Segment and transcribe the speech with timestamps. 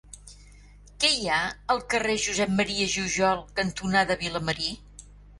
[1.01, 1.41] Què hi ha
[1.73, 2.65] al carrer Josep M.
[2.93, 4.71] Jujol cantonada Vilamarí?